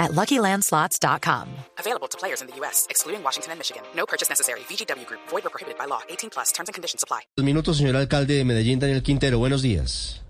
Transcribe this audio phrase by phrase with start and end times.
[0.00, 1.46] at LuckyLandSlots.com.
[1.78, 3.82] Available to players in the U.S., excluding Washington and Michigan.
[3.94, 4.60] No purchase necessary.
[4.68, 5.20] VGW Group.
[5.28, 6.00] Void or prohibited by law.
[6.08, 6.50] 18 plus.
[6.52, 7.20] Terms and conditions apply.
[7.36, 9.38] Dos minutos, señor alcalde de Medellín, Daniel Quintero.
[9.38, 10.24] Buenos días.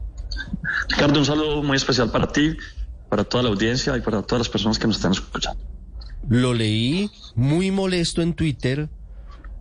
[0.89, 2.57] Ricardo, un saludo muy especial para ti,
[3.09, 5.63] para toda la audiencia y para todas las personas que nos están escuchando.
[6.29, 8.89] Lo leí muy molesto en Twitter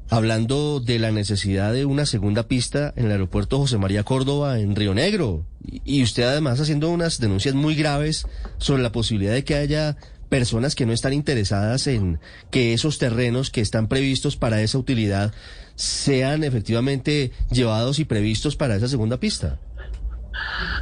[0.09, 4.75] hablando de la necesidad de una segunda pista en el aeropuerto José María Córdoba en
[4.75, 5.45] Río Negro.
[5.61, 8.25] Y usted además haciendo unas denuncias muy graves
[8.57, 9.97] sobre la posibilidad de que haya
[10.29, 12.19] personas que no están interesadas en
[12.51, 15.33] que esos terrenos que están previstos para esa utilidad
[15.75, 19.59] sean efectivamente llevados y previstos para esa segunda pista.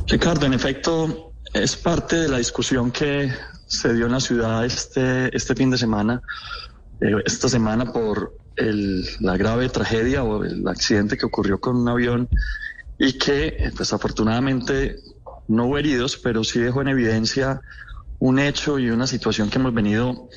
[0.08, 3.32] Ricardo, en efecto, es parte de la discusión que
[3.68, 6.22] se dio en la ciudad este, este fin de semana,
[7.02, 11.88] eh, esta semana por el- la grave tragedia o el accidente que ocurrió con un
[11.88, 12.28] avión
[12.98, 14.98] y que, eh, pues afortunadamente,
[15.48, 17.62] no hubo heridos, pero sí dejó en evidencia
[18.20, 20.30] un hecho y una situación que hemos venido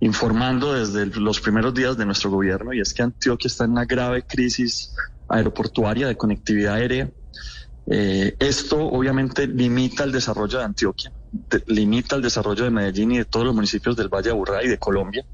[0.00, 3.84] informando desde los primeros días de nuestro gobierno y es que Antioquia está en una
[3.84, 4.94] grave crisis
[5.28, 7.10] aeroportuaria de conectividad aérea.
[7.90, 11.12] Eh, esto obviamente limita el desarrollo de Antioquia,
[11.66, 14.68] limita el desarrollo de Medellín y de todos los municipios del Valle de Aburrá y
[14.68, 15.24] de Colombia.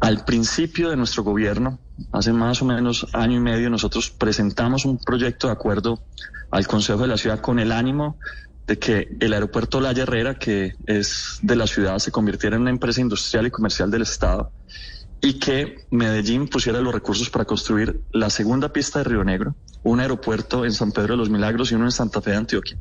[0.00, 1.78] Al principio de nuestro gobierno,
[2.12, 6.02] hace más o menos año y medio, nosotros presentamos un proyecto de acuerdo
[6.50, 8.16] al Consejo de la Ciudad con el ánimo
[8.66, 12.70] de que el aeropuerto La Herrera, que es de la ciudad, se convirtiera en una
[12.70, 14.52] empresa industrial y comercial del Estado
[15.20, 20.00] y que Medellín pusiera los recursos para construir la segunda pista de Río Negro, un
[20.00, 22.78] aeropuerto en San Pedro de los Milagros y uno en Santa Fe de Antioquia.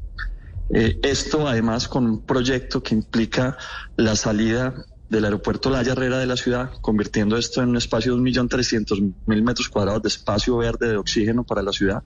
[0.70, 3.58] Eh, esto además con un proyecto que implica
[3.96, 4.76] la salida
[5.10, 9.70] del aeropuerto La Herrera de la ciudad, convirtiendo esto en un espacio de 1.300.000 metros
[9.70, 12.04] cuadrados de espacio verde de oxígeno para la ciudad.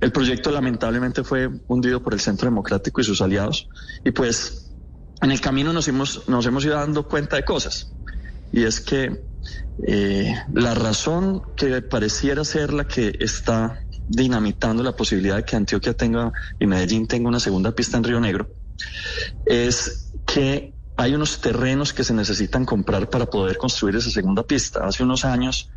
[0.00, 3.68] El proyecto lamentablemente fue hundido por el Centro Democrático y sus aliados
[4.04, 4.70] y pues
[5.20, 7.92] en el camino nos hemos, nos hemos ido dando cuenta de cosas
[8.52, 9.22] y es que
[9.86, 15.92] eh, la razón que pareciera ser la que está dinamitando la posibilidad de que Antioquia
[15.92, 18.48] tenga y Medellín tenga una segunda pista en Río Negro
[19.44, 24.84] es que hay unos terrenos que se necesitan comprar para poder construir esa segunda pista.
[24.84, 25.70] Hace unos años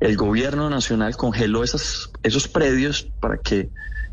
[0.00, 3.68] el gobierno nacional congeló esas, esos predios para que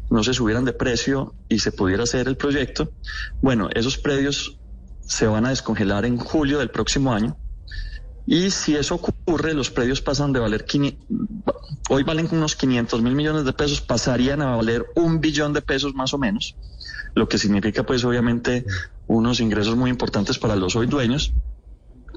[0.09, 2.91] no se subieran de precio y se pudiera hacer el proyecto.
[3.41, 4.57] Bueno, esos predios
[5.01, 7.37] se van a descongelar en julio del próximo año.
[8.25, 10.65] Y si eso ocurre, los predios pasan de valer,
[11.89, 15.93] hoy valen unos 500 mil millones de pesos, pasarían a valer un billón de pesos
[15.93, 16.57] más o menos,
[17.17, 18.65] lo que significa pues obviamente
[19.07, 21.33] unos ingresos muy importantes para los hoy dueños,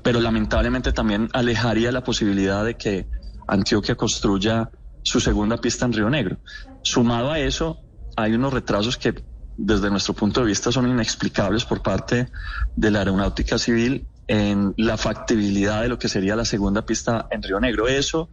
[0.03, 3.09] pero lamentablemente también alejaría la posibilidad de que
[3.47, 4.71] Antioquia construya
[5.03, 6.39] su segunda pista en Río Negro.
[6.83, 7.78] Sumado a eso,
[8.16, 9.15] hay unos retrasos que
[9.56, 12.28] desde nuestro punto de vista son inexplicables por parte
[12.77, 17.43] de la aeronáutica civil en la factibilidad de lo que sería la segunda pista en
[17.43, 17.89] Río Negro.
[17.89, 18.31] Eso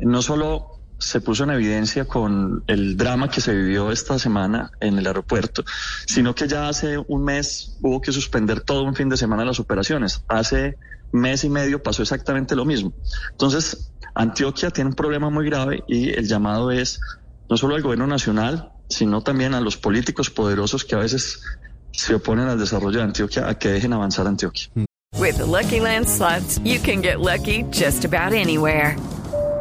[0.00, 4.98] no solo se puso en evidencia con el drama que se vivió esta semana en
[4.98, 5.64] el aeropuerto,
[6.06, 9.58] sino que ya hace un mes hubo que suspender todo un fin de semana las
[9.58, 10.22] operaciones.
[10.28, 10.76] Hace
[11.10, 12.92] mes y medio pasó exactamente lo mismo.
[13.32, 17.00] Entonces, Antioquia tiene un problema muy grave y el llamado es
[17.48, 21.42] no solo al gobierno nacional, sino también a los políticos poderosos que a veces
[21.92, 24.68] se oponen al desarrollo de Antioquia a que dejen avanzar Antioquia.
[25.18, 26.06] With Lucky Land
[26.64, 28.96] you can get lucky just about anywhere.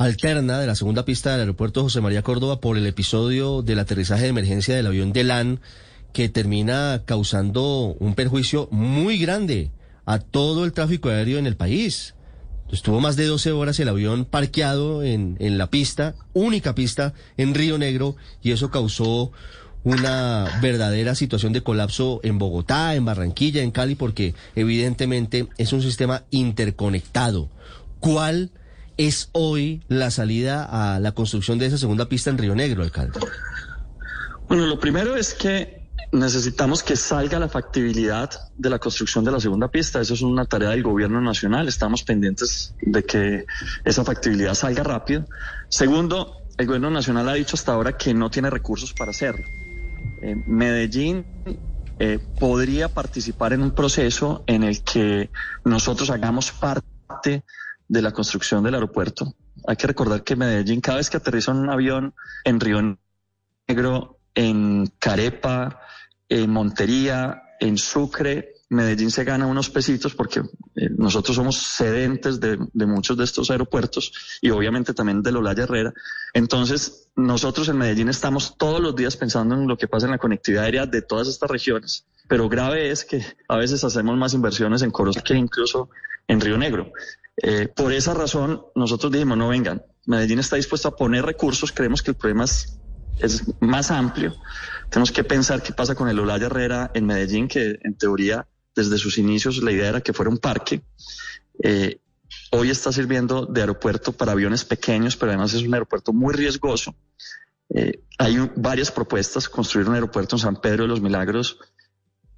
[0.00, 4.22] alterna, de la segunda pista del aeropuerto José María Córdoba por el episodio del aterrizaje
[4.22, 5.60] de emergencia del avión de LAN
[6.14, 9.70] que termina causando un perjuicio muy grande
[10.06, 12.14] a todo el tráfico aéreo en el país.
[12.72, 17.52] Estuvo más de 12 horas el avión parqueado en, en la pista, única pista en
[17.52, 19.32] Río Negro, y eso causó
[19.84, 25.82] una verdadera situación de colapso en Bogotá, en Barranquilla, en Cali, porque evidentemente es un
[25.82, 27.50] sistema interconectado.
[27.98, 28.50] ¿Cuál
[29.06, 33.18] es hoy la salida a la construcción de esa segunda pista en Río Negro, alcalde?
[34.46, 39.40] Bueno, lo primero es que necesitamos que salga la factibilidad de la construcción de la
[39.40, 40.02] segunda pista.
[40.02, 41.66] Eso es una tarea del gobierno nacional.
[41.66, 43.46] Estamos pendientes de que
[43.86, 45.24] esa factibilidad salga rápido.
[45.70, 49.46] Segundo, el gobierno nacional ha dicho hasta ahora que no tiene recursos para hacerlo.
[50.20, 51.24] Eh, Medellín
[51.98, 55.30] eh, podría participar en un proceso en el que
[55.64, 57.44] nosotros hagamos parte
[57.90, 59.34] de la construcción del aeropuerto.
[59.66, 62.14] Hay que recordar que Medellín, cada vez que aterriza un avión
[62.44, 62.96] en Río
[63.66, 65.80] Negro, en Carepa,
[66.28, 70.38] en Montería, en Sucre, Medellín se gana unos pesitos porque
[70.76, 72.56] eh, nosotros somos sedentes de,
[72.86, 75.92] muchos de estos aeropuertos y obviamente también de Lolaya Herrera.
[76.32, 80.18] Entonces, nosotros en Medellín estamos todos los días pensando en lo que pasa en la
[80.18, 82.06] conectividad aérea de todas estas regiones.
[82.28, 85.90] Pero grave es que a veces hacemos más inversiones en Coros que incluso
[86.28, 86.92] en Río Negro.
[87.42, 92.02] Eh, por esa razón, nosotros dijimos, no vengan, Medellín está dispuesto a poner recursos, creemos
[92.02, 94.34] que el problema es más amplio.
[94.90, 98.98] Tenemos que pensar qué pasa con el Olaya Herrera en Medellín, que en teoría desde
[98.98, 100.82] sus inicios la idea era que fuera un parque.
[101.62, 102.00] Eh,
[102.50, 106.94] hoy está sirviendo de aeropuerto para aviones pequeños, pero además es un aeropuerto muy riesgoso.
[107.72, 111.58] Eh, hay varias propuestas, construir un aeropuerto en San Pedro de los Milagros,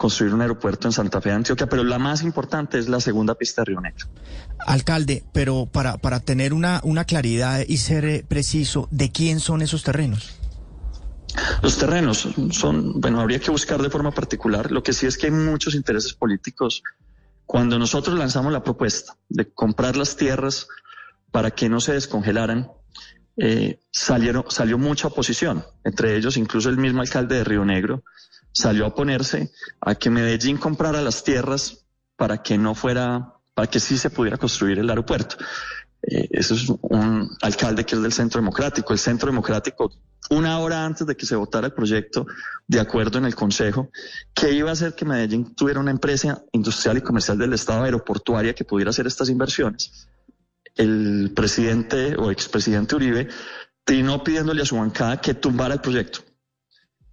[0.02, 3.36] construir un aeropuerto en Santa Fe de Antioquia, pero la más importante es la segunda
[3.36, 4.08] pista de Río Negro.
[4.66, 9.62] Alcalde, pero para, para tener una, una claridad y ser eh, preciso, ¿de quién son
[9.62, 10.34] esos terrenos?
[11.62, 14.72] Los terrenos son, bueno, habría que buscar de forma particular.
[14.72, 16.82] Lo que sí es que hay muchos intereses políticos.
[17.46, 20.66] Cuando nosotros lanzamos la propuesta de comprar las tierras
[21.30, 22.72] para que no se descongelaran,
[23.36, 28.02] eh, salieron, salió mucha oposición, entre ellos incluso el mismo alcalde de Río Negro
[28.52, 29.50] salió a oponerse
[29.80, 34.36] a que Medellín comprara las tierras para que no fuera, para que sí se pudiera
[34.36, 35.36] construir el aeropuerto.
[36.02, 38.92] Eh, eso es un alcalde que es del Centro Democrático.
[38.92, 39.92] El Centro Democrático
[40.30, 42.26] una hora antes de que se votara el proyecto,
[42.66, 43.90] de acuerdo en el Consejo,
[44.32, 48.54] que iba a hacer que Medellín tuviera una empresa industrial y comercial del Estado aeroportuaria
[48.54, 50.08] que pudiera hacer estas inversiones.
[50.76, 53.28] El presidente o expresidente Uribe
[53.84, 56.20] terminó pidiéndole a su bancada que tumbara el proyecto.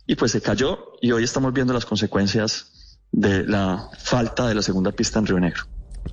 [0.10, 4.64] Y pues se cayó y hoy estamos viendo las consecuencias de la falta de la
[4.64, 5.66] segunda pista en Río Negro.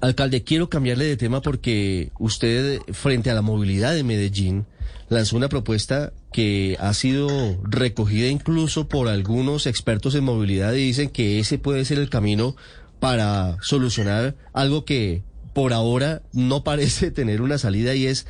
[0.02, 4.66] Alcalde, quiero cambiarle de tema porque usted, frente a la movilidad de Medellín,
[5.08, 7.30] lanzó una propuesta que ha sido
[7.62, 12.54] recogida incluso por algunos expertos en movilidad y dicen que ese puede ser el camino
[13.00, 15.22] para solucionar algo que
[15.54, 18.26] por ahora no parece tener una salida y es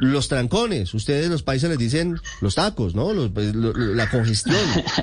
[0.00, 0.94] los trancones.
[0.94, 3.12] Ustedes los países les dicen los tacos, ¿no?
[3.32, 4.56] Pues, la congestión.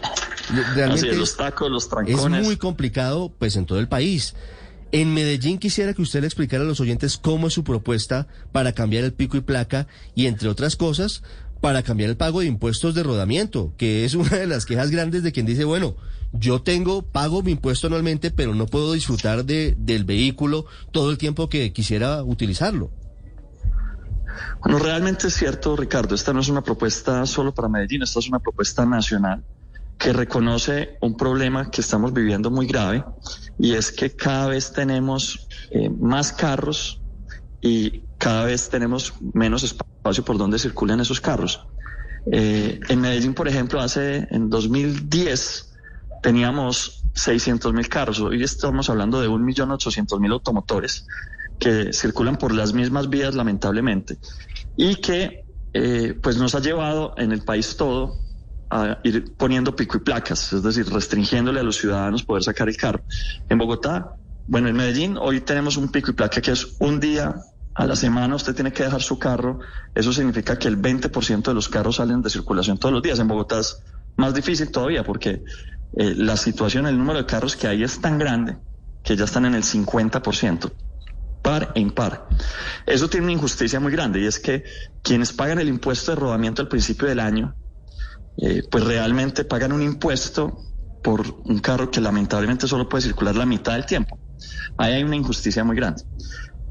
[0.76, 2.40] Realmente los tacos, los trancones.
[2.40, 4.36] Es muy complicado pues en todo el país.
[4.92, 8.74] En Medellín quisiera que usted le explicara a los oyentes cómo es su propuesta para
[8.74, 11.24] cambiar el pico y placa y, entre otras cosas,
[11.60, 15.24] para cambiar el pago de impuestos de rodamiento, que es una de las quejas grandes
[15.24, 15.96] de quien dice, bueno,
[16.32, 21.18] yo tengo, pago mi impuesto anualmente, pero no puedo disfrutar de, del vehículo todo el
[21.18, 22.92] tiempo que quisiera utilizarlo.
[24.60, 28.28] Bueno, realmente es cierto, Ricardo, esta no es una propuesta solo para Medellín, esta es
[28.28, 29.44] una propuesta nacional
[29.98, 33.04] que reconoce un problema que estamos viviendo muy grave
[33.58, 37.02] y es que cada vez tenemos eh, más carros
[37.62, 41.66] y cada vez tenemos menos espacio por donde circulan esos carros.
[42.32, 45.78] Eh, en Medellín, por ejemplo, hace en 2010
[46.22, 48.20] teníamos 600 mil carros.
[48.20, 51.08] Hoy estamos hablando de 1.800.000 automotores
[51.60, 54.18] que circulan por las mismas vías, lamentablemente,
[54.76, 58.18] y que eh, pues nos ha llevado en el país todo
[58.70, 62.78] a ir poniendo pico y placas, es decir, restringiéndole a los ciudadanos poder sacar el
[62.78, 63.04] carro.
[63.50, 64.16] En Bogotá,
[64.48, 67.36] bueno, en Medellín hoy tenemos un pico y placa que es un día
[67.76, 69.60] a la semana usted tiene que dejar su carro.
[69.94, 73.20] Eso significa que el 20% de los carros salen de circulación todos los días.
[73.20, 73.82] En Bogotá es
[74.16, 75.44] más difícil todavía porque
[75.98, 78.58] eh, la situación, el número de carros que hay es tan grande
[79.04, 80.72] que ya están en el 50%
[81.46, 82.28] par e impar.
[82.88, 84.64] Eso tiene una injusticia muy grande y es que
[85.04, 87.56] quienes pagan el impuesto de rodamiento al principio del año
[88.42, 90.58] eh, pues realmente pagan un impuesto
[91.04, 94.18] por un carro que lamentablemente solo puede circular la mitad del tiempo.
[94.76, 96.02] Ahí hay una injusticia muy grande.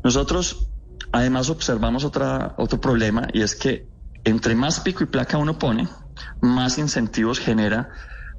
[0.02, 0.66] Nosotros
[1.12, 3.88] además observamos otra, otro problema y es que
[4.24, 5.88] entre más pico y placa uno pone,
[6.40, 7.90] más incentivos genera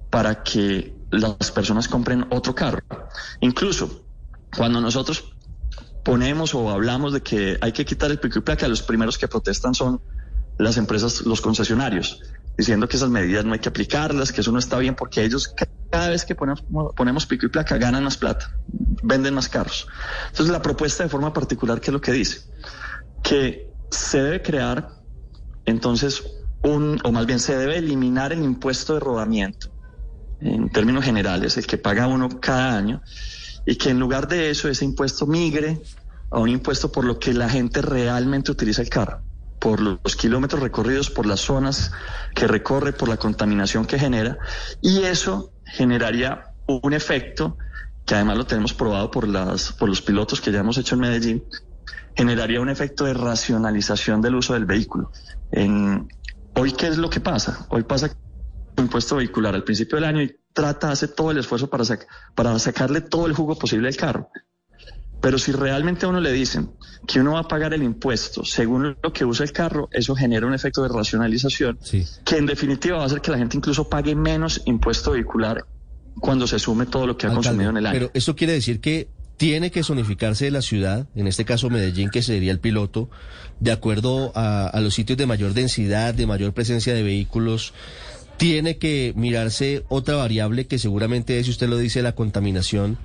[0.10, 2.82] para que las personas compren otro carro.
[3.40, 4.06] Incluso
[4.56, 5.35] cuando nosotros
[6.06, 9.28] ponemos o hablamos de que hay que quitar el pico y placa, los primeros que
[9.28, 10.00] protestan son
[10.58, 12.22] las empresas, los concesionarios
[12.58, 15.54] diciendo que esas medidas no hay que aplicarlas, que eso no está bien porque ellos
[15.90, 16.64] cada vez que ponemos,
[16.96, 18.56] ponemos pico y placa ganan más plata,
[19.04, 19.88] venden más carros.
[20.30, 22.42] Entonces la propuesta de forma particular, ¿qué es lo que dice?
[23.24, 24.90] Que se debe crear
[25.66, 26.24] entonces
[26.64, 29.70] un, o más bien se debe eliminar el impuesto de rodamiento,
[30.40, 33.02] en términos generales, el que paga uno cada año,
[33.66, 35.82] y que en lugar de eso ese impuesto migre
[36.30, 39.22] a un impuesto por lo que la gente realmente utiliza el carro,
[39.60, 41.92] por los kilómetros recorridos, por las zonas
[42.34, 44.38] que recorre, por la contaminación que genera,
[44.82, 47.58] y eso generaría un efecto
[48.06, 51.02] que además lo tenemos probado por, las, por los pilotos que ya hemos hecho en
[51.02, 51.44] Medellín,
[52.16, 55.12] generaría un efecto de racionalización del uso del vehículo.
[55.52, 56.08] En,
[56.54, 57.66] hoy, ¿qué es lo que pasa?
[57.70, 58.16] Hoy pasa
[58.78, 61.84] impuesto vehicular al principio del año y trata, hace todo el esfuerzo para,
[62.34, 64.30] para sacarle todo el jugo posible al carro.
[65.22, 66.72] Pero si realmente a uno le dicen
[67.08, 70.48] que uno va a pagar el impuesto según lo que usa el carro, eso genera
[70.48, 71.78] un efecto de racionalización
[72.24, 75.66] que en definitiva va a hacer que la gente incluso pague menos impuesto vehicular
[76.20, 77.94] cuando se sume todo lo que ha consumido en el año.
[77.94, 82.22] Pero eso quiere decir que tiene que zonificarse la ciudad, en este caso Medellín, que
[82.22, 83.10] sería el piloto,
[83.60, 87.74] de acuerdo a, a los sitios de mayor densidad, de mayor presencia de vehículos.
[88.38, 92.98] Tiene que mirarse otra variable que seguramente es, si usted lo dice, la contaminación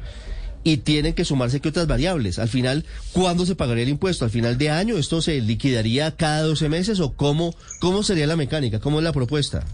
[0.62, 2.38] y tienen que sumarse que otras variables.
[2.38, 4.24] Al final, ¿cuándo se pagaría el impuesto?
[4.24, 8.36] ¿Al final de año esto se liquidaría cada 12 meses o cómo, cómo sería la
[8.36, 8.78] mecánica?
[8.80, 9.64] ¿Cómo es la propuesta?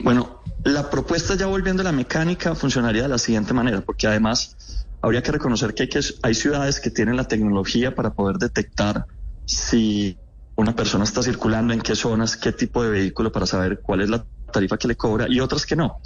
[0.00, 4.56] Bueno, la propuesta ya volviendo a la mecánica funcionaría de la siguiente manera, porque además
[5.02, 9.06] habría que reconocer que hay, que hay ciudades que tienen la tecnología para poder detectar
[9.44, 10.16] si
[10.58, 14.10] una persona está circulando, en qué zonas, qué tipo de vehículo para saber cuál es
[14.10, 16.00] la tarifa que le cobra y otras que no.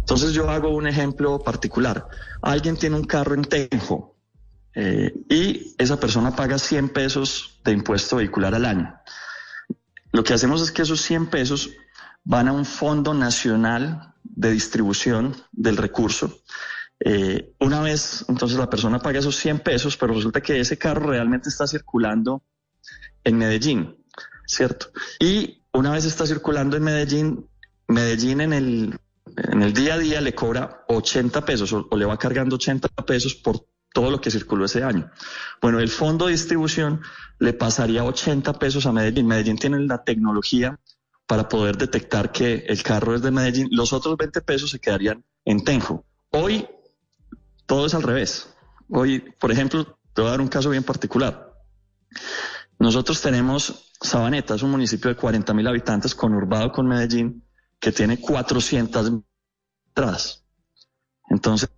[0.00, 2.08] Entonces yo hago un ejemplo particular.
[2.42, 4.16] Alguien tiene un carro en Tenjo
[4.74, 8.98] eh, y esa persona paga 100 pesos de impuesto vehicular al año.
[10.10, 11.70] Lo que hacemos es que esos 100 pesos
[12.24, 16.40] van a un fondo nacional de distribución del recurso.
[16.98, 21.10] Eh, una vez, entonces la persona paga esos 100 pesos, pero resulta que ese carro
[21.10, 22.42] realmente está circulando
[23.24, 24.04] en Medellín,
[24.46, 24.90] ¿cierto?
[25.18, 27.48] Y una vez está circulando en Medellín,
[27.88, 28.98] Medellín en el
[29.36, 33.34] en el día a día le cobra 80 pesos o, le va cargando 80 pesos
[33.34, 35.10] por todo lo que circuló ese año.
[35.60, 37.00] Bueno, el fondo de distribución
[37.38, 39.26] le pasaría 80 pesos a Medellín.
[39.26, 40.78] Medellín tiene la tecnología
[41.26, 43.68] para poder detectar que el carro es de Medellín.
[43.70, 46.04] Los otros 20 pesos se quedarían en Tenjo.
[46.30, 46.66] Hoy
[47.66, 48.54] todo es al revés.
[48.90, 51.52] Hoy, por ejemplo, te voy a dar un caso bien particular.
[52.84, 57.42] Nosotros tenemos Sabaneta, es un municipio de 40 mil habitantes conurbado con Medellín,
[57.80, 59.10] que tiene 400
[59.88, 60.44] entradas.
[61.30, 61.70] Entonces,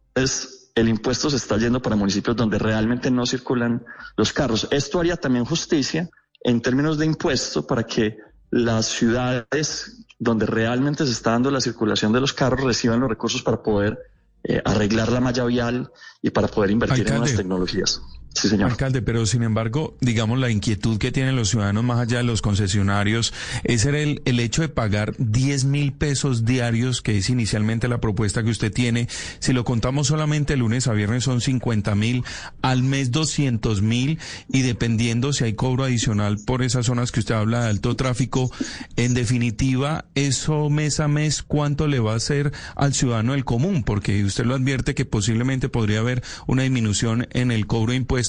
[0.74, 3.84] el impuesto se está yendo para municipios donde realmente no circulan
[4.16, 4.66] los carros.
[4.72, 6.10] Esto haría también justicia
[6.40, 8.18] en términos de impuesto para que
[8.50, 13.44] las ciudades donde realmente se está dando la circulación de los carros reciban los recursos
[13.44, 13.96] para poder
[14.42, 15.88] eh, arreglar la malla vial
[16.20, 18.02] y para poder invertir en las tecnologías.
[18.36, 18.70] Sí, señor.
[18.70, 22.42] Alcalde, pero sin embargo, digamos, la inquietud que tienen los ciudadanos más allá de los
[22.42, 23.32] concesionarios
[23.64, 28.42] es el, el hecho de pagar 10 mil pesos diarios, que es inicialmente la propuesta
[28.42, 29.08] que usted tiene.
[29.38, 32.24] Si lo contamos solamente lunes a viernes son 50 mil,
[32.60, 34.18] al mes 200 mil
[34.50, 38.52] y dependiendo si hay cobro adicional por esas zonas que usted habla de alto tráfico,
[38.96, 43.82] en definitiva, eso mes a mes, ¿cuánto le va a hacer al ciudadano del común?
[43.82, 48.25] Porque usted lo advierte que posiblemente podría haber una disminución en el cobro de impuestos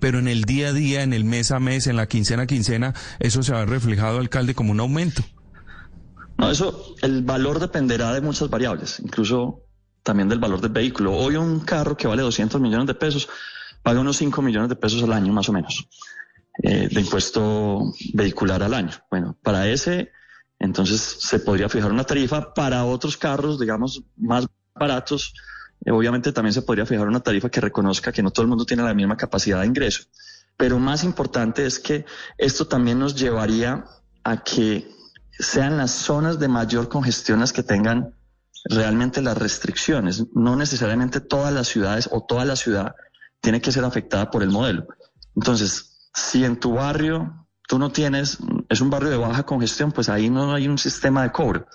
[0.00, 2.46] pero en el día a día, en el mes a mes, en la quincena a
[2.46, 5.22] quincena, eso se va reflejado, alcalde, como un aumento.
[6.38, 9.62] No, eso, el valor dependerá de muchas variables, incluso
[10.02, 11.12] también del valor del vehículo.
[11.12, 13.28] Hoy un carro que vale 200 millones de pesos
[13.82, 15.86] paga unos 5 millones de pesos al año, más o menos,
[16.62, 18.92] eh, de impuesto vehicular al año.
[19.10, 20.10] Bueno, para ese,
[20.58, 22.54] entonces se podría fijar una tarifa.
[22.54, 25.34] Para otros carros, digamos, más baratos,
[25.90, 28.82] obviamente también se podría fijar una tarifa que reconozca que no todo el mundo tiene
[28.82, 30.04] la misma capacidad de ingreso.
[30.56, 32.04] Pero más importante es que
[32.38, 33.84] esto también nos llevaría
[34.22, 34.88] a que
[35.38, 38.14] sean las zonas de mayor congestión las que tengan
[38.64, 40.24] realmente las restricciones.
[40.34, 42.94] No necesariamente todas las ciudades o toda la ciudad
[43.40, 44.86] tiene que ser afectada por el modelo.
[45.34, 48.38] Entonces, si en tu barrio tú no tienes,
[48.68, 51.66] es un barrio de baja congestión, pues ahí no hay un sistema de cobro.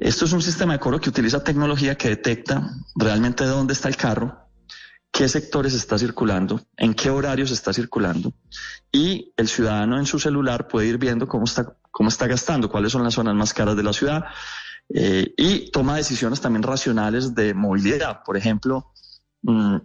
[0.00, 3.98] Esto es un sistema de cobro que utiliza tecnología que detecta realmente dónde está el
[3.98, 4.48] carro,
[5.12, 8.32] qué sectores está circulando, en qué horarios está circulando
[8.90, 12.92] y el ciudadano en su celular puede ir viendo cómo está, cómo está gastando, cuáles
[12.92, 14.24] son las zonas más caras de la ciudad
[14.88, 18.22] eh, y toma decisiones también racionales de movilidad.
[18.24, 18.92] Por ejemplo,
[19.42, 19.76] mm,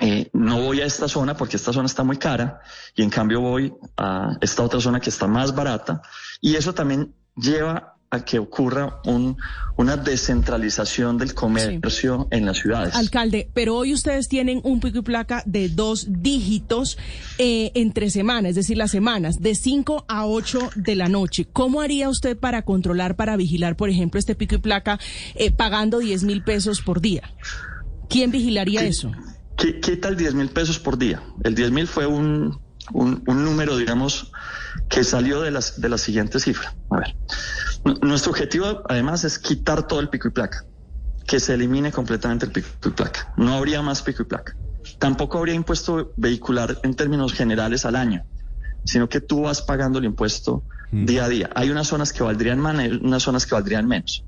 [0.00, 2.60] eh, no voy a esta zona porque esta zona está muy cara
[2.94, 6.02] y en cambio voy a esta otra zona que está más barata
[6.40, 9.36] y eso también lleva a que ocurra un,
[9.76, 12.94] una descentralización del comercio en las ciudades.
[12.94, 16.98] Alcalde, pero hoy ustedes tienen un pico y placa de dos dígitos
[17.38, 21.46] eh, entre semanas, es decir, las semanas, de 5 a 8 de la noche.
[21.52, 24.98] ¿Cómo haría usted para controlar, para vigilar, por ejemplo, este pico y placa
[25.34, 27.34] eh, pagando 10 mil pesos por día?
[28.08, 29.10] ¿Quién vigilaría eso?
[29.56, 31.22] ¿Qué, ¿Qué tal 10 mil pesos por día?
[31.42, 32.58] El 10 mil fue un,
[32.92, 34.32] un, un, número, digamos,
[34.88, 36.74] que salió de, las, de la siguiente cifra.
[36.90, 37.16] A ver,
[38.02, 40.64] nuestro objetivo además es quitar todo el pico y placa,
[41.26, 43.32] que se elimine completamente el pico y placa.
[43.36, 44.56] No habría más pico y placa.
[44.98, 48.24] Tampoco habría impuesto vehicular en términos generales al año,
[48.84, 50.62] sino que tú vas pagando el impuesto
[50.92, 51.50] día a día.
[51.54, 54.24] Hay unas zonas que valdrían más, unas zonas que valdrían menos.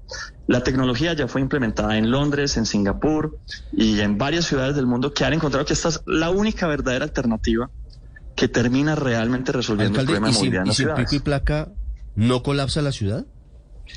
[0.47, 3.39] La tecnología ya fue implementada en Londres, en Singapur
[3.73, 7.05] y en varias ciudades del mundo que han encontrado que esta es la única verdadera
[7.05, 7.71] alternativa
[8.39, 11.19] que termina realmente resolviendo Alcalde, el problema de ¿y sin, movilidad y sin pico y
[11.19, 11.73] placa
[12.15, 13.27] no colapsa la ciudad?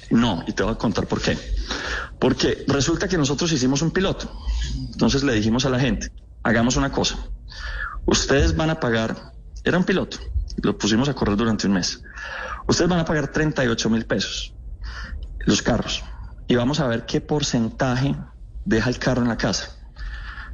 [0.10, 1.38] No, y te voy a contar por qué.
[2.18, 4.36] Porque resulta que nosotros hicimos un piloto.
[4.94, 7.20] Entonces le dijimos a la gente, hagamos una cosa.
[8.08, 9.32] Ustedes van a pagar,
[9.64, 10.18] era un piloto,
[10.64, 12.02] lo pusimos a correr durante un mes.
[12.68, 14.56] Ustedes van a pagar 38 mil pesos
[15.46, 16.04] los carros
[16.48, 18.16] y vamos a ver qué porcentaje
[18.66, 19.78] deja el carro en la casa.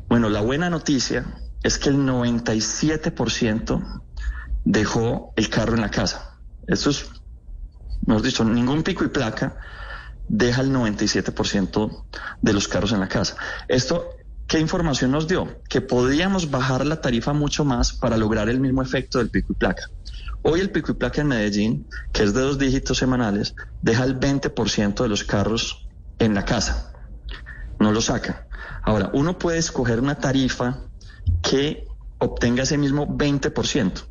[0.10, 1.26] Bueno, la buena noticia
[1.64, 4.02] es que el 97%
[4.66, 6.40] dejó el carro en la casa.
[6.68, 7.08] Esto es,
[8.06, 9.58] mejor dicho, ningún pico y placa
[10.28, 12.04] deja el 97%
[12.42, 13.38] de los carros en la casa.
[13.68, 14.10] Esto,
[14.46, 15.62] ¿qué información nos dio?
[15.70, 19.56] Que podíamos bajar la tarifa mucho más para lograr el mismo efecto del pico y
[19.56, 19.84] placa.
[20.44, 24.20] Hoy el pico y placa en Medellín, que es de dos dígitos semanales, deja el
[24.20, 25.88] 20% de los carros
[26.20, 26.94] en la casa.
[27.80, 28.48] No lo saca.
[28.84, 30.84] Ahora, uno puede escoger una tarifa
[31.42, 31.88] que
[32.20, 34.04] obtenga ese mismo 20%,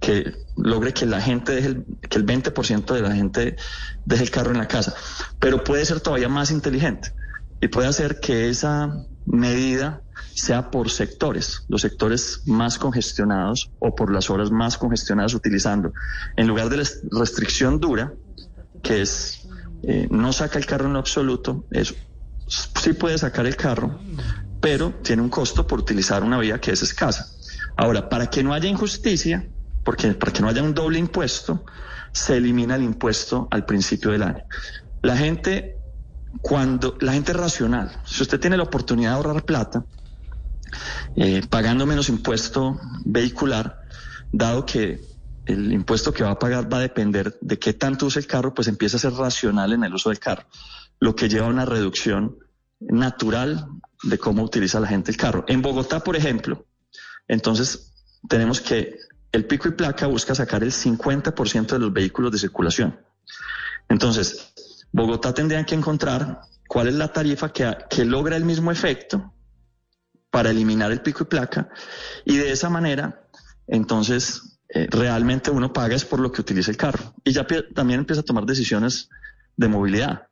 [0.00, 3.56] que logre que la gente deje el, que el 20% de la gente
[4.04, 4.94] deje el carro en la casa.
[5.38, 7.12] Pero puede ser todavía más inteligente
[7.60, 10.02] y puede hacer que esa medida
[10.34, 15.92] sea por sectores, los sectores más congestionados o por las horas más congestionadas utilizando.
[16.36, 18.12] En lugar de la restricción dura,
[18.82, 19.48] que es
[19.82, 21.94] eh, no saca el carro en lo absoluto, es,
[22.48, 23.98] sí puede sacar el carro,
[24.60, 27.28] pero tiene un costo por utilizar una vía que es escasa.
[27.76, 29.46] Ahora, para que no haya injusticia,
[29.84, 31.64] porque para que no haya un doble impuesto,
[32.12, 34.42] se elimina el impuesto al principio del año.
[35.02, 35.78] La gente,
[36.40, 39.84] cuando la gente es racional, si usted tiene la oportunidad de ahorrar plata,
[41.14, 43.80] eh, pagando menos impuesto vehicular,
[44.32, 45.00] dado que
[45.44, 48.54] el impuesto que va a pagar va a depender de qué tanto usa el carro,
[48.54, 50.46] pues empieza a ser racional en el uso del carro,
[50.98, 52.36] lo que lleva a una reducción
[52.80, 53.68] natural
[54.08, 55.44] de cómo utiliza la gente el carro.
[55.48, 56.66] En Bogotá, por ejemplo,
[57.28, 57.92] entonces
[58.28, 58.98] tenemos que
[59.32, 63.00] el pico y placa busca sacar el 50% de los vehículos de circulación.
[63.88, 64.52] Entonces,
[64.92, 69.32] Bogotá tendría que encontrar cuál es la tarifa que, que logra el mismo efecto
[70.30, 71.68] para eliminar el pico y placa
[72.24, 73.28] y de esa manera,
[73.66, 78.00] entonces, eh, realmente uno paga es por lo que utiliza el carro y ya también
[78.00, 79.08] empieza a tomar decisiones
[79.56, 80.28] de movilidad.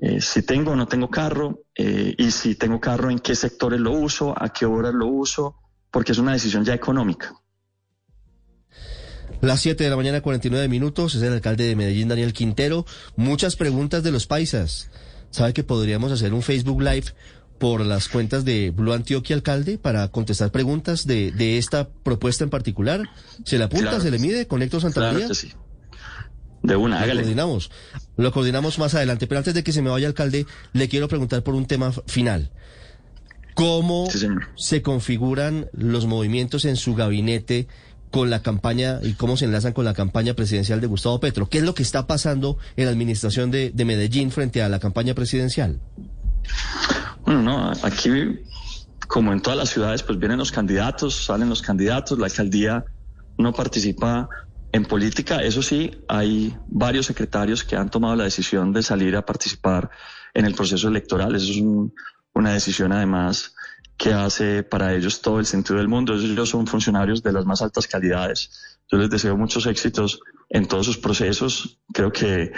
[0.00, 3.80] Eh, si tengo o no tengo carro eh, y si tengo carro, en qué sectores
[3.80, 5.56] lo uso, a qué horas lo uso,
[5.90, 7.32] porque es una decisión ya económica.
[9.40, 12.86] Las 7 de la mañana, 49 minutos, es el alcalde de Medellín, Daniel Quintero.
[13.16, 14.90] Muchas preguntas de los paisas.
[15.30, 17.06] ¿Sabe que podríamos hacer un Facebook Live
[17.58, 22.50] por las cuentas de Blue Antioquia, alcalde, para contestar preguntas de, de esta propuesta en
[22.50, 23.02] particular?
[23.44, 24.02] ¿Se le apunta, Claro.
[24.02, 25.18] se le mide con Héctor Santamaría?
[25.18, 25.52] Claro que sí.
[26.64, 27.20] De una, Lo hágale.
[27.20, 27.70] coordinamos.
[28.16, 29.26] Lo coordinamos más adelante.
[29.26, 32.50] Pero antes de que se me vaya, alcalde, le quiero preguntar por un tema final.
[33.54, 37.68] ¿Cómo Sí, se configuran los movimientos en su gabinete
[38.10, 41.48] con la campaña y cómo se enlazan con la campaña presidencial de Gustavo Petro?
[41.48, 44.80] ¿Qué es lo que está pasando en la administración de, de Medellín frente a la
[44.80, 45.80] campaña presidencial?
[47.24, 48.10] Bueno, no, aquí,
[49.06, 52.84] como en todas las ciudades, pues vienen los candidatos, salen los candidatos, la alcaldía
[53.38, 54.28] no participa
[54.74, 55.40] en política.
[55.40, 59.88] Eso sí, hay varios secretarios que han tomado la decisión de salir a participar
[60.34, 61.36] en el proceso electoral.
[61.36, 61.94] Eso es un-
[62.34, 63.54] una decisión, además,
[63.96, 66.14] que hace para ellos todo el sentido del mundo.
[66.14, 68.50] Ellos son funcionarios de las más altas calidades.
[68.90, 70.18] Yo les deseo muchos éxitos
[70.50, 71.78] en todos sus procesos.
[71.92, 72.52] Creo que eh,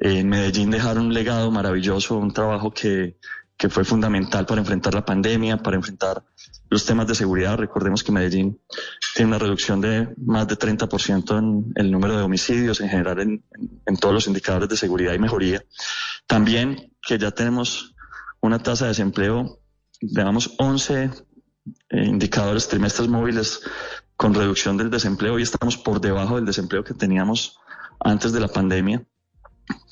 [0.00, 3.16] en Medellín dejaron un legado maravilloso, un trabajo que,
[3.60, 6.24] que fue fundamental para enfrentar la pandemia, para enfrentar
[6.70, 7.58] los temas de seguridad.
[7.58, 8.58] Recordemos que Medellín
[9.14, 13.96] tiene una reducción de más de 30% en el número de homicidios en general en,
[14.00, 15.62] todos los indicadores de seguridad y mejoría.
[16.26, 17.94] También que ya tenemos
[18.40, 19.60] una tasa de desempleo,
[20.00, 21.10] digamos, 11
[21.90, 23.60] eh, indicadores trimestres móviles
[24.16, 27.58] con reducción del desempleo y estamos por debajo del desempleo que teníamos
[28.02, 29.04] antes de la pandemia.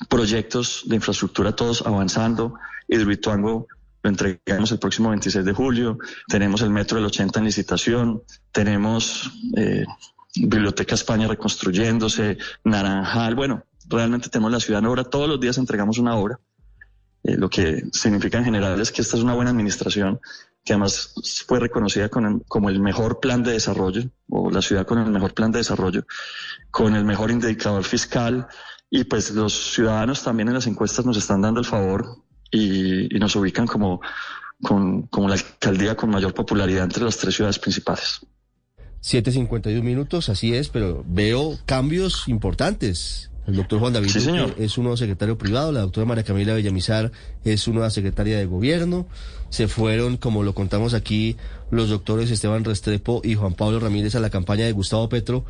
[0.09, 2.55] Proyectos de infraestructura todos avanzando.
[2.87, 3.67] Hidroituango
[4.01, 5.97] lo entregamos el próximo 26 de julio.
[6.27, 8.23] Tenemos el metro del 80 en licitación.
[8.51, 9.85] Tenemos eh,
[10.35, 13.35] Biblioteca España reconstruyéndose, Naranjal.
[13.35, 15.03] Bueno, realmente tenemos la ciudad en obra.
[15.03, 16.39] Todos los días entregamos una obra.
[17.23, 20.19] Eh, lo que significa en general es que esta es una buena administración
[20.63, 21.13] que además
[21.47, 25.33] fue reconocida con como el mejor plan de desarrollo, o la ciudad con el mejor
[25.33, 26.05] plan de desarrollo,
[26.71, 28.47] con el mejor indicador fiscal,
[28.89, 33.35] y pues los ciudadanos también en las encuestas nos están dando el favor y, nos
[33.35, 34.01] ubican como,
[34.61, 38.21] como la alcaldía con mayor popularidad entre las tres ciudades principales.
[39.01, 43.31] 7.51 minutos, así es, pero veo cambios importantes.
[43.49, 44.09] El doctor Juan David
[44.59, 47.11] es un nuevo secretario privado, la doctora María Camila Villamizar
[47.43, 49.07] es una nueva secretaria de gobierno.
[49.49, 51.35] Se fueron, como lo contamos aquí,
[51.71, 55.45] los doctores Esteban Restrepo y Juan Pablo Ramírez a la campaña de Gustavo Petro.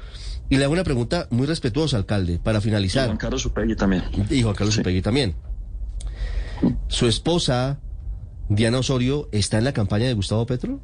[0.49, 3.03] Y le hago una pregunta muy respetuosa, alcalde, para finalizar.
[3.03, 4.03] Y Juan Carlos Upegui también.
[4.29, 5.35] Y Juan Carlos Upegui también.
[6.87, 7.79] ¿Su esposa,
[8.47, 10.79] Diana Osorio, está en la campaña de Gustavo Petro?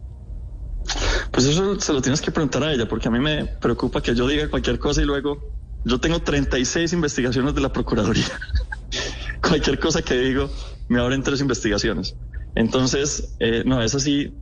[1.32, 4.14] Pues eso se lo tienes que preguntar a ella, porque a mí me preocupa que
[4.14, 8.26] yo diga cualquier cosa y luego yo tengo 36 investigaciones de la Procuraduría.
[9.42, 10.50] cualquier cosa que digo
[10.88, 12.16] me abren tres investigaciones.
[12.56, 14.34] Entonces, eh, no, es así.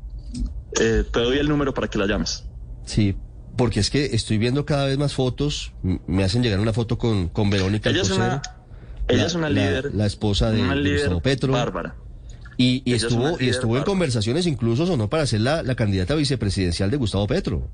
[0.79, 2.45] Eh, te doy el número para que la llames.
[2.85, 3.15] Sí,
[3.55, 5.73] porque es que estoy viendo cada vez más fotos.
[5.81, 7.89] Me hacen llegar una foto con, con Verónica.
[7.89, 8.41] Ella, es una,
[9.07, 9.93] ella es una líder.
[9.93, 10.61] La, esposa de,
[10.93, 11.53] Gustavo Petro.
[11.53, 11.95] Bárbara.
[12.57, 16.97] Y, estuvo, y estuvo en conversaciones incluso sonó para ser la, la candidata vicepresidencial de
[16.97, 17.67] Gustavo Petro.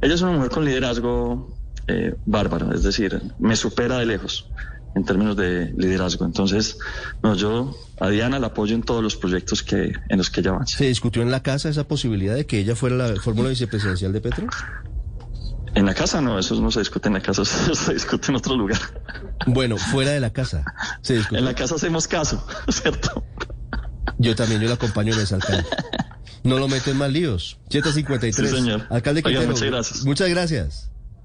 [0.00, 4.48] Ella es una mujer con liderazgo eh, bárbaro, es decir, me supera de lejos
[4.94, 6.24] en términos de liderazgo.
[6.24, 6.78] Entonces,
[7.22, 10.50] no, yo a Diana la apoyo en todos los proyectos que en los que ella
[10.50, 10.78] avanza.
[10.78, 14.20] ¿Se discutió en la casa esa posibilidad de que ella fuera la fórmula vicepresidencial de
[14.20, 14.46] Petro?
[15.74, 18.36] En la casa no, eso no se discute en la casa, eso se discute en
[18.36, 18.80] otro lugar.
[19.46, 20.64] Bueno, fuera de la casa.
[21.02, 23.24] Se En la casa hacemos caso, ¿cierto?
[24.18, 25.64] Yo también, yo la acompaño en ese alcalde.
[26.44, 27.58] No lo meten más líos.
[27.70, 28.50] 753.
[28.50, 28.86] Sí, señor.
[28.90, 30.04] Alcalde Oiga, muchas gracias.
[30.04, 30.90] Muchas gracias.